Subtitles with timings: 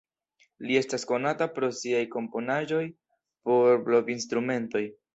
[0.69, 2.83] Li estas konata pro siaj komponaĵoj
[3.49, 4.87] por blovinstrumentoj.